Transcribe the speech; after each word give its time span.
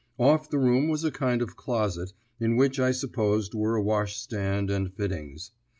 Off 0.17 0.49
the 0.49 0.57
room 0.57 0.87
was 0.89 1.03
a 1.03 1.11
kind 1.11 1.43
of 1.43 1.55
closet, 1.55 2.11
in 2.39 2.55
which 2.55 2.79
I 2.79 2.89
supposed 2.89 3.53
were 3.53 3.75
a 3.75 3.83
washstand 3.83 4.71
and 4.71 4.91
fittings. 4.91 5.51